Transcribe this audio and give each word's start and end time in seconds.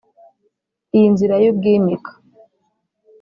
iy’inzira 0.95 1.35
y’ubwimika 1.43 2.11